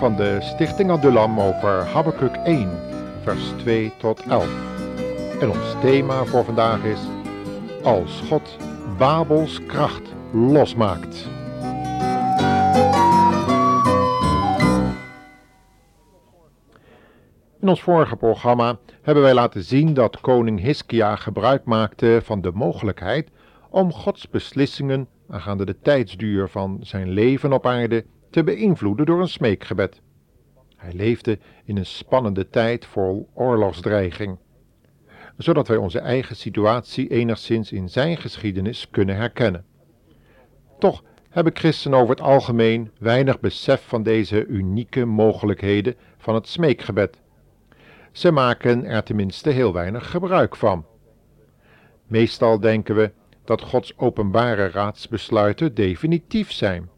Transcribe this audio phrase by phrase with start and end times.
[0.00, 2.68] van de Stichting Adulam over Habakkuk 1,
[3.22, 4.48] vers 2 tot 11.
[5.40, 6.98] En ons thema voor vandaag is
[7.82, 8.56] Als God
[8.98, 10.02] Babels kracht
[10.32, 11.28] losmaakt.
[17.60, 22.50] In ons vorige programma hebben wij laten zien dat koning Hiskia gebruik maakte van de
[22.54, 23.28] mogelijkheid
[23.70, 29.28] om Gods beslissingen aangaande de tijdsduur van zijn leven op aarde te beïnvloeden door een
[29.28, 30.00] smeekgebed.
[30.76, 34.38] Hij leefde in een spannende tijd vol oorlogsdreiging,
[35.36, 39.64] zodat wij onze eigen situatie enigszins in zijn geschiedenis kunnen herkennen.
[40.78, 47.20] Toch hebben christenen over het algemeen weinig besef van deze unieke mogelijkheden van het smeekgebed.
[48.12, 50.84] Ze maken er tenminste heel weinig gebruik van.
[52.06, 53.12] Meestal denken we
[53.44, 56.88] dat Gods openbare raadsbesluiten definitief zijn.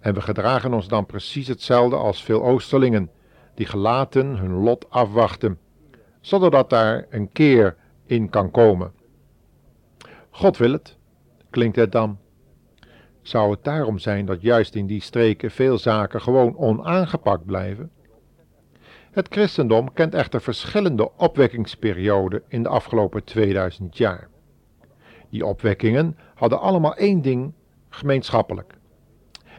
[0.00, 3.10] En we gedragen ons dan precies hetzelfde als veel Oosterlingen,
[3.54, 5.58] die gelaten hun lot afwachten,
[6.20, 8.92] zonder dat daar een keer in kan komen.
[10.30, 10.96] God wil het,
[11.50, 12.18] klinkt het dan.
[13.22, 17.90] Zou het daarom zijn dat juist in die streken veel zaken gewoon onaangepakt blijven?
[19.10, 24.28] Het christendom kent echter verschillende opwekkingsperioden in de afgelopen 2000 jaar.
[25.30, 27.52] Die opwekkingen hadden allemaal één ding
[27.88, 28.75] gemeenschappelijk.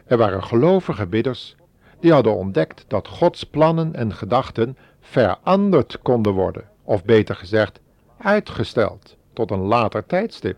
[0.08, 1.56] Er waren gelovige bidders
[2.00, 7.80] die hadden ontdekt dat Gods plannen en gedachten veranderd konden worden, of beter gezegd,
[8.18, 10.56] uitgesteld tot een later tijdstip.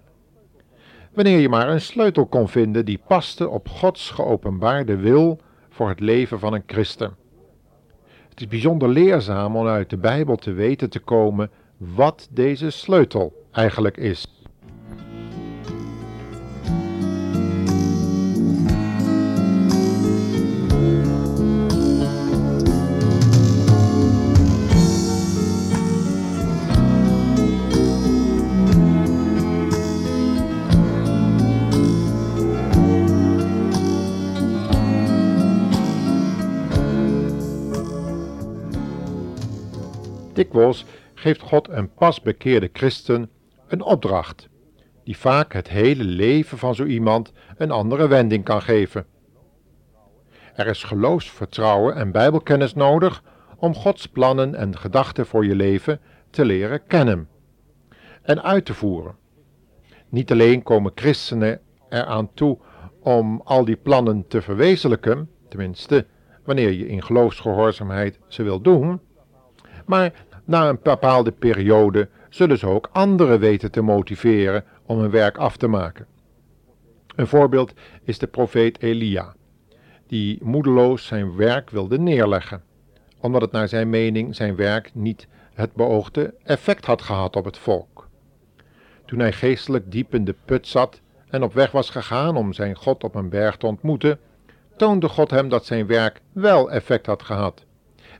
[1.14, 6.00] Wanneer je maar een sleutel kon vinden die paste op Gods geopenbaarde wil voor het
[6.00, 7.16] leven van een christen.
[8.28, 13.46] Het is bijzonder leerzaam om uit de Bijbel te weten te komen wat deze sleutel
[13.50, 14.39] eigenlijk is.
[41.14, 43.30] Geeft God een pas bekeerde christen
[43.68, 44.48] een opdracht,
[45.04, 49.06] die vaak het hele leven van zo iemand een andere wending kan geven.
[50.54, 53.22] Er is geloofsvertrouwen en bijbelkennis nodig
[53.56, 56.00] om Gods plannen en gedachten voor je leven
[56.30, 57.28] te leren kennen
[58.22, 59.16] en uit te voeren.
[60.08, 62.58] Niet alleen komen christenen eraan toe
[63.00, 66.06] om al die plannen te verwezenlijken, tenminste
[66.44, 69.00] wanneer je in geloofsgehoorzaamheid ze wil doen,
[69.86, 70.12] maar
[70.50, 75.56] na een bepaalde periode zullen ze ook anderen weten te motiveren om hun werk af
[75.56, 76.06] te maken.
[77.16, 77.72] Een voorbeeld
[78.04, 79.34] is de profeet Elia,
[80.06, 82.62] die moedeloos zijn werk wilde neerleggen,
[83.20, 87.58] omdat het naar zijn mening zijn werk niet het beoogde effect had gehad op het
[87.58, 88.08] volk.
[89.04, 92.76] Toen hij geestelijk diep in de put zat en op weg was gegaan om zijn
[92.76, 94.18] God op een berg te ontmoeten,
[94.76, 97.64] toonde God hem dat zijn werk wel effect had gehad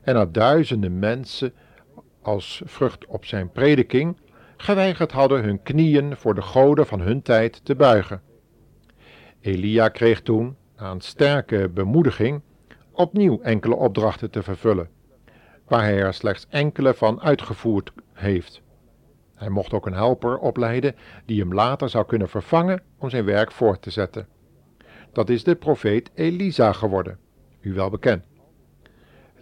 [0.01, 1.53] en dat duizenden mensen
[2.21, 4.17] als vrucht op zijn prediking,
[4.57, 8.21] geweigerd hadden hun knieën voor de goden van hun tijd te buigen.
[9.41, 12.41] Elia kreeg toen, een sterke bemoediging,
[12.91, 14.89] opnieuw enkele opdrachten te vervullen,
[15.67, 18.61] waar hij er slechts enkele van uitgevoerd heeft.
[19.35, 20.95] Hij mocht ook een helper opleiden
[21.25, 24.27] die hem later zou kunnen vervangen om zijn werk voort te zetten.
[25.13, 27.17] Dat is de profeet Elisa geworden,
[27.61, 28.25] u wel bekend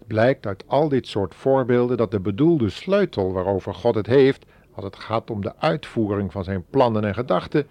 [0.09, 4.85] blijkt uit al dit soort voorbeelden dat de bedoelde sleutel waarover God het heeft, als
[4.85, 7.67] het gaat om de uitvoering van zijn plannen en gedachten,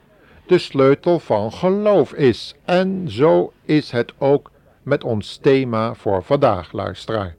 [0.46, 2.54] de sleutel van geloof is.
[2.64, 4.50] En zo is het ook
[4.82, 7.36] met ons thema voor vandaag, luisteraar.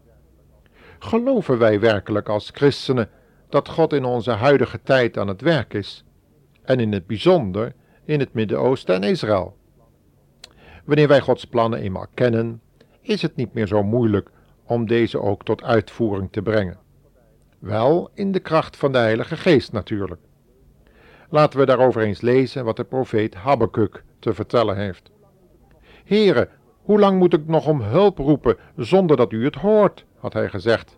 [1.00, 3.09] Geloven wij werkelijk als christenen
[3.50, 6.03] dat God in onze huidige tijd aan het werk is,
[6.63, 7.74] en in het bijzonder
[8.06, 9.57] in het Midden-Oosten en Israël?
[10.85, 12.62] Wanneer wij Gods plannen eenmaal kennen,
[13.01, 14.29] is het niet meer zo moeilijk
[14.69, 16.77] om deze ook tot uitvoering te brengen.
[17.60, 20.21] Wel in de kracht van de Heilige Geest natuurlijk.
[21.30, 25.12] Laten we daarover eens lezen wat de profeet Habakkuk te vertellen heeft.
[26.06, 26.50] Here,
[26.81, 30.50] hoe lang moet ik nog om hulp roepen zonder dat u het hoort, had hij
[30.50, 30.98] gezegd.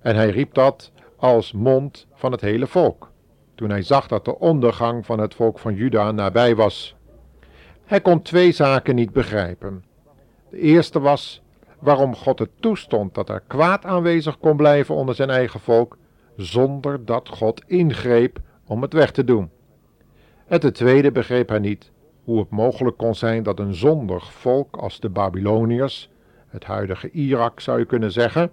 [0.00, 3.10] En hij riep dat als mond van het hele volk,
[3.54, 6.96] toen hij zag dat de ondergang van het volk van Juda nabij was.
[7.84, 9.84] Hij kon twee zaken niet begrijpen.
[10.50, 11.42] De eerste was
[11.80, 15.96] waarom God het toestond dat er kwaad aanwezig kon blijven onder zijn eigen volk,
[16.36, 19.50] zonder dat God ingreep om het weg te doen.
[20.46, 21.90] En ten tweede begreep hij niet
[22.24, 26.10] hoe het mogelijk kon zijn dat een zondig volk als de Babyloniërs,
[26.48, 28.50] het huidige Irak zou je kunnen zeggen,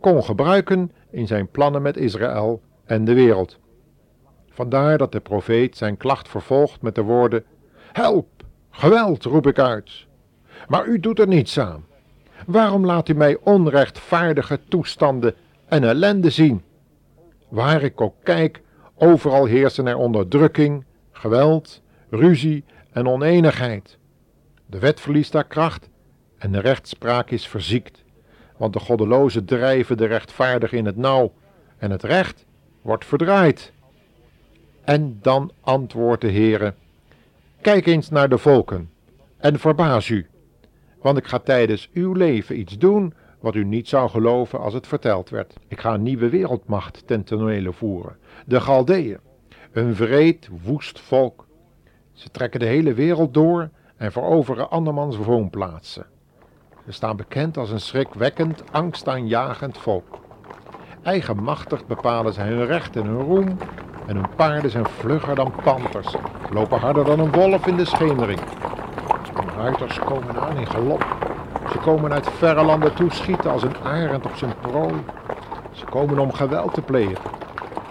[0.00, 3.58] kon gebruiken in zijn plannen met Israël en de wereld.
[4.48, 7.44] Vandaar dat de profeet zijn klacht vervolgt met de woorden:
[7.92, 8.28] Help,
[8.70, 10.06] geweld, roep ik uit.
[10.68, 11.84] Maar u doet er niets aan.
[12.46, 15.34] Waarom laat u mij onrechtvaardige toestanden
[15.68, 16.62] en ellende zien?
[17.48, 18.62] Waar ik ook kijk,
[18.94, 23.98] overal heersen er onderdrukking, geweld, ruzie en oneenigheid.
[24.66, 25.88] De wet verliest haar kracht
[26.38, 28.04] en de rechtspraak is verziekt,
[28.56, 31.32] want de goddelozen drijven de rechtvaardigen in het nauw
[31.78, 32.46] en het recht
[32.82, 33.72] wordt verdraaid.
[34.84, 36.74] En dan antwoordt de Heere,
[37.60, 38.90] kijk eens naar de volken
[39.36, 40.26] en verbaas u,
[41.00, 44.86] want ik ga tijdens uw leven iets doen wat u niet zou geloven als het
[44.86, 45.54] verteld werd.
[45.68, 48.16] Ik ga een nieuwe wereldmacht ten tonele voeren,
[48.46, 49.18] de Galdeeën,
[49.72, 51.46] een vreed, woest volk.
[52.12, 56.06] Ze trekken de hele wereld door en veroveren andermans woonplaatsen.
[56.84, 60.18] Ze staan bekend als een schrikwekkend, angstaanjagend volk.
[61.02, 63.56] Eigenmachtig bepalen ze hun recht en hun roem
[64.06, 66.14] en hun paarden zijn vlugger dan panters,
[66.52, 68.59] lopen harder dan een wolf in de schemering.
[69.60, 71.04] Ruiters komen aan in galop.
[71.72, 74.94] Ze komen uit verre landen toeschieten als een arend op zijn prooi.
[75.72, 77.30] Ze komen om geweld te plegen.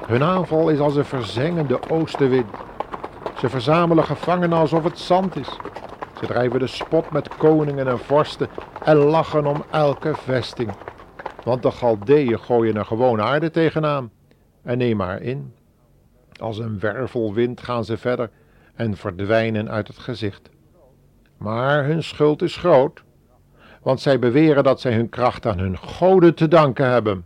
[0.07, 2.49] Hun aanval is als een verzengende oostenwind.
[3.37, 5.57] Ze verzamelen gevangenen alsof het zand is.
[6.19, 8.47] Ze drijven de spot met koningen en vorsten
[8.83, 10.71] en lachen om elke vesting.
[11.43, 14.11] Want de Galdeeën gooien er gewoon aarde tegenaan.
[14.63, 15.53] En neem maar in.
[16.39, 18.29] Als een wervelwind gaan ze verder
[18.75, 20.49] en verdwijnen uit het gezicht.
[21.39, 23.03] Maar hun schuld is groot,
[23.81, 27.25] want zij beweren dat zij hun kracht aan hun goden te danken hebben.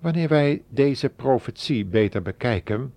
[0.00, 2.94] Wanneer wij deze profetie beter bekijken,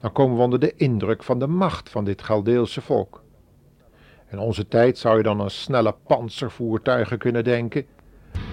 [0.00, 3.22] dan komen we onder de indruk van de macht van dit Galdeelse volk.
[4.30, 7.86] In onze tijd zou je dan aan snelle panzervoertuigen kunnen denken,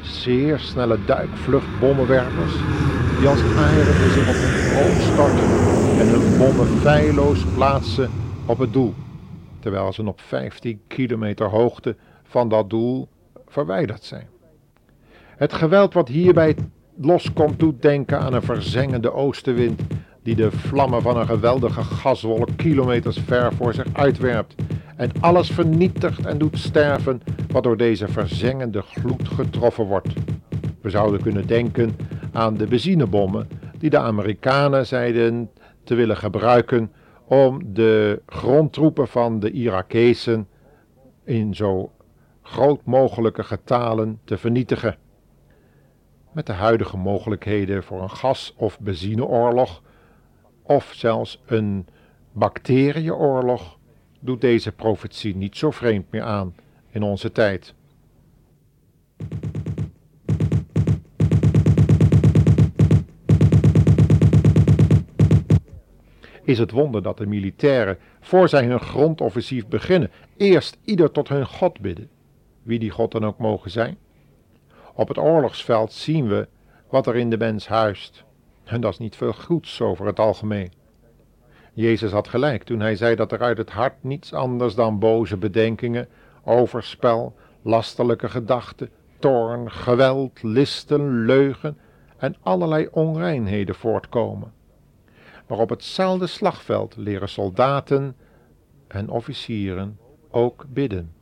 [0.01, 2.53] zeer snelle duikvluchtbommenwerpers,
[3.19, 5.49] die als arenden zich op hun hoofd storten
[5.99, 8.09] en hun bommen feilloos plaatsen
[8.45, 8.93] op het doel,
[9.59, 13.07] terwijl ze op 15 kilometer hoogte van dat doel
[13.47, 14.27] verwijderd zijn.
[15.37, 16.55] Het geweld wat hierbij
[16.95, 19.81] loskomt doet denken aan een verzengende oostenwind
[20.23, 24.55] die de vlammen van een geweldige gaswolk kilometers ver voor zich uitwerpt
[24.95, 27.21] en alles vernietigt en doet sterven
[27.51, 30.13] wat door deze verzengende gloed getroffen wordt.
[30.81, 31.95] We zouden kunnen denken
[32.31, 33.47] aan de benzinebommen
[33.77, 35.49] die de Amerikanen zeiden
[35.83, 36.91] te willen gebruiken
[37.29, 40.47] om de grondtroepen van de Irakezen
[41.23, 41.91] in zo
[42.41, 44.97] groot mogelijke getalen te vernietigen.
[46.31, 49.81] Met de huidige mogelijkheden voor een gas- of benzineoorlog
[50.61, 51.87] of zelfs een
[52.31, 53.77] bacterieoorlog
[54.19, 56.55] doet deze profetie niet zo vreemd meer aan
[56.89, 57.73] in onze tijd.
[66.49, 71.45] Is het wonder dat de militairen, voor zij hun grondoffensief beginnen, eerst ieder tot hun
[71.45, 72.09] God bidden,
[72.63, 73.97] wie die God dan ook mogen zijn?
[74.93, 76.47] Op het oorlogsveld zien we
[76.87, 78.23] wat er in de mens huist.
[78.63, 80.71] En dat is niet veel goeds over het algemeen.
[81.73, 85.37] Jezus had gelijk toen hij zei dat er uit het hart niets anders dan boze
[85.37, 86.07] bedenkingen,
[86.43, 88.89] overspel, lastelijke gedachten,
[89.19, 91.77] toorn, geweld, listen, leugen
[92.17, 94.58] en allerlei onreinheden voortkomen.
[95.49, 98.15] Maar op hetzelfde slagveld leren soldaten
[98.87, 99.99] en officieren
[100.31, 101.13] ook bidden.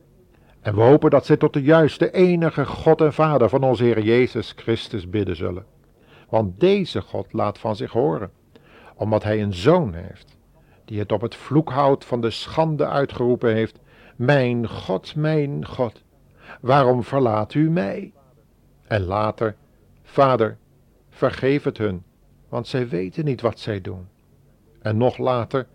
[0.60, 4.02] En we hopen dat zij tot de juiste enige God en Vader van onze Heer
[4.02, 5.64] Jezus Christus bidden zullen.
[6.28, 8.30] Want deze God laat van zich horen,
[8.94, 10.36] omdat hij een zoon heeft,
[10.84, 13.78] die het op het vloekhout van de schande uitgeroepen heeft,
[14.16, 16.02] Mijn God, mijn God,
[16.60, 18.12] waarom verlaat u mij?
[18.86, 19.56] En later,
[20.02, 20.56] Vader,
[21.08, 22.02] vergeef het hun,
[22.48, 24.08] want zij weten niet wat zij doen.
[24.88, 25.66] En nog later,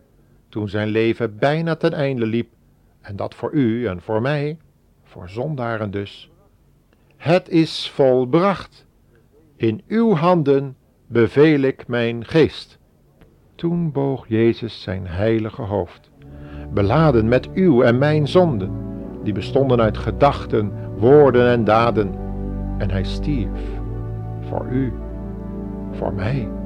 [0.50, 2.48] toen zijn leven bijna ten einde liep,
[3.02, 4.58] en dat voor u en voor mij,
[5.04, 6.32] voor zondaren dus.
[7.18, 8.86] Het is volbracht.
[9.56, 10.76] In uw handen
[11.08, 12.80] beveel ik mijn geest.
[13.56, 16.12] Toen boog Jezus zijn heilige hoofd,
[16.74, 18.72] beladen met uw en mijn zonden,
[19.24, 22.16] die bestonden uit gedachten, woorden en daden,
[22.78, 23.62] en hij stierf
[24.42, 24.94] voor u,
[25.92, 26.63] voor mij.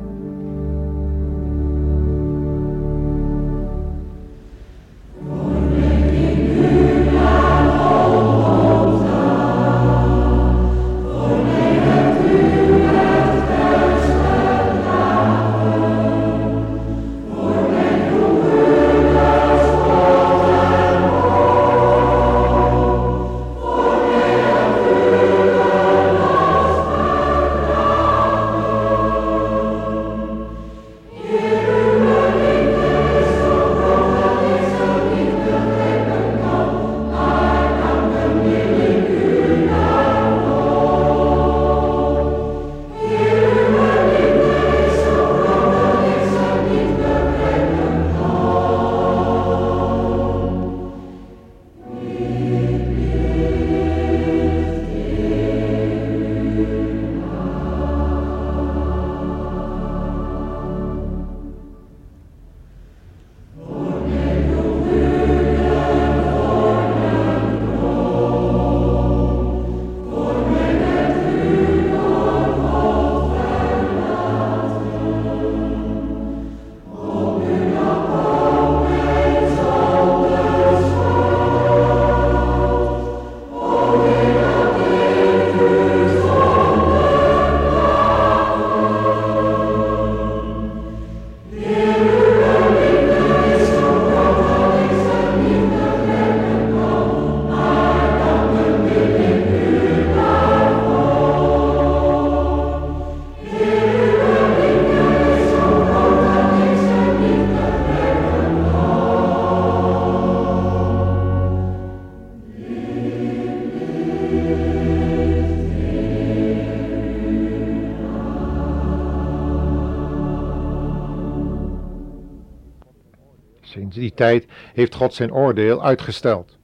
[124.17, 126.57] Tijd heeft God zijn oordeel uitgesteld.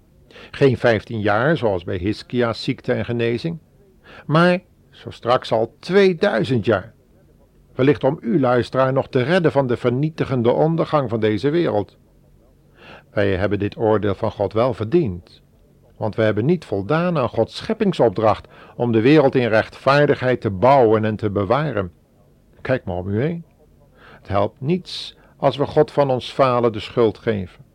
[0.51, 3.59] Geen 15 jaar, zoals bij Hiskia's ziekte en genezing,
[4.25, 6.93] maar zo straks al 2000 jaar.
[7.75, 11.97] Wellicht om u, luisteraar, nog te redden van de vernietigende ondergang van deze wereld.
[13.11, 15.41] Wij hebben dit oordeel van God wel verdiend,
[15.97, 21.05] want we hebben niet voldaan aan Gods scheppingsopdracht om de wereld in rechtvaardigheid te bouwen
[21.05, 21.91] en te bewaren.
[22.61, 23.45] Kijk maar om u heen.
[24.23, 27.65] Het helpt niets als we God van ons falen de schuld geven.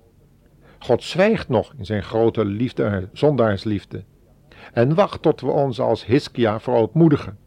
[0.79, 4.05] God zwijgt nog in zijn grote liefde, zondaarsliefde
[4.73, 7.39] en wacht tot we ons als Hiskia verootmoedigen.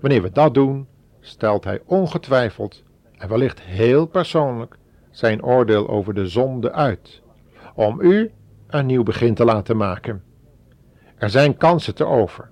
[0.00, 0.88] Wanneer we dat doen,
[1.20, 2.82] stelt hij ongetwijfeld
[3.18, 4.78] en wellicht heel persoonlijk
[5.10, 7.22] zijn oordeel over de zonde uit,
[7.74, 8.32] om u
[8.66, 10.22] een nieuw begin te laten maken.
[11.16, 12.50] Er zijn kansen te over.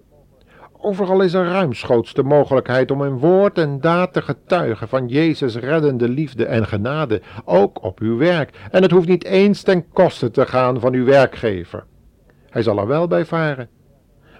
[0.87, 5.57] Overal is er ruimschoots de mogelijkheid om in woord en daad te getuigen van Jezus
[5.57, 8.69] reddende liefde en genade, ook op uw werk.
[8.71, 11.85] En het hoeft niet eens ten koste te gaan van uw werkgever.
[12.51, 13.69] Hij zal er wel bij varen.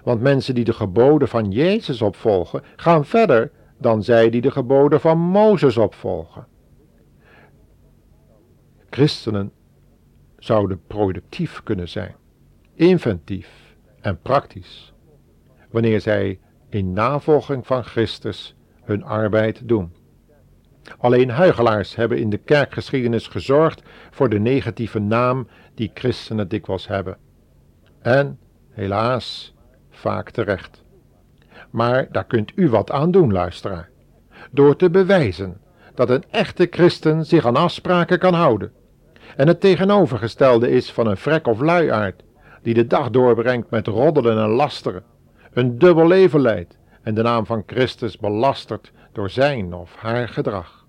[0.03, 5.01] Want mensen die de geboden van Jezus opvolgen, gaan verder dan zij die de geboden
[5.01, 6.47] van Mozes opvolgen.
[8.89, 9.51] Christenen
[10.37, 12.15] zouden productief kunnen zijn,
[12.73, 14.94] inventief en praktisch,
[15.75, 16.39] wanneer zij
[16.69, 19.93] in navolging van Christus hun arbeid doen.
[20.97, 27.17] Alleen huigelaars hebben in de kerkgeschiedenis gezorgd voor de negatieve naam die christenen dikwijls hebben.
[28.01, 28.39] En,
[28.69, 29.53] helaas,
[29.89, 30.83] vaak terecht.
[31.69, 33.89] Maar daar kunt u wat aan doen, luisteraar.
[34.51, 35.61] Door te bewijzen
[35.95, 38.71] dat een echte christen zich aan afspraken kan houden.
[39.35, 42.23] En het tegenovergestelde is van een vrek of luiaard,
[42.61, 45.03] die de dag doorbrengt met roddelen en lasteren,
[45.55, 50.87] een dubbel leven leidt en de naam van Christus belastert door zijn of haar gedrag.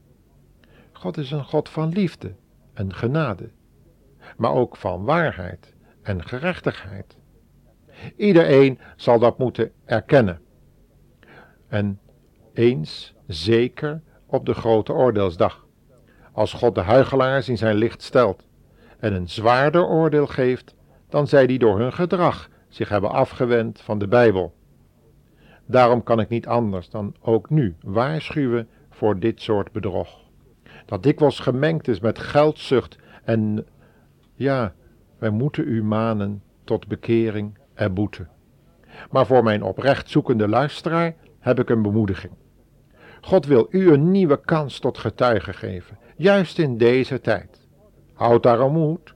[0.92, 2.34] God is een God van liefde
[2.74, 3.50] en genade,
[4.36, 7.16] maar ook van waarheid en gerechtigheid.
[8.16, 10.40] Iedereen zal dat moeten erkennen.
[11.68, 12.00] En
[12.52, 15.66] eens zeker op de grote oordeelsdag,
[16.32, 18.46] als God de huigelaars in zijn licht stelt
[18.98, 20.74] en een zwaarder oordeel geeft
[21.08, 24.55] dan zij die door hun gedrag zich hebben afgewend van de Bijbel.
[25.66, 30.24] Daarom kan ik niet anders dan ook nu waarschuwen voor dit soort bedrog.
[30.86, 33.66] Dat dikwijls gemengd is met geldzucht en
[34.34, 34.74] ja,
[35.18, 38.26] wij moeten u manen tot bekering en boete.
[39.10, 42.32] Maar voor mijn oprecht zoekende luisteraar heb ik een bemoediging.
[43.20, 47.68] God wil u een nieuwe kans tot getuige geven, juist in deze tijd.
[48.12, 49.14] Houd daarom moed.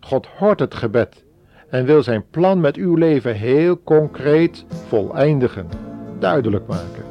[0.00, 1.24] God hoort het gebed
[1.68, 5.68] en wil zijn plan met uw leven heel concreet voleindigen,
[6.22, 7.04] duidelijk maken.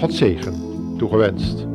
[0.00, 0.54] God zegen,
[0.98, 1.66] toegewenst.